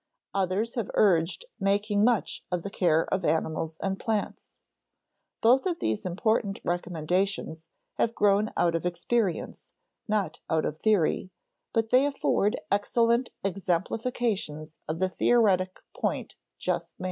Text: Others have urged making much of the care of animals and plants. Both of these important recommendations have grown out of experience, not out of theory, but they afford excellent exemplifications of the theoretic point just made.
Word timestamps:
Others 0.33 0.73
have 0.73 0.89
urged 0.95 1.45
making 1.59 2.03
much 2.03 2.43
of 2.51 2.63
the 2.63 2.71
care 2.71 3.05
of 3.13 3.23
animals 3.23 3.77
and 3.83 3.99
plants. 3.99 4.63
Both 5.41 5.67
of 5.67 5.77
these 5.77 6.07
important 6.07 6.59
recommendations 6.63 7.69
have 7.99 8.15
grown 8.15 8.49
out 8.57 8.73
of 8.73 8.83
experience, 8.83 9.75
not 10.07 10.39
out 10.49 10.65
of 10.65 10.79
theory, 10.79 11.29
but 11.71 11.91
they 11.91 12.07
afford 12.07 12.59
excellent 12.71 13.29
exemplifications 13.43 14.75
of 14.87 14.97
the 14.97 15.07
theoretic 15.07 15.81
point 15.95 16.35
just 16.57 16.95
made. 16.97 16.99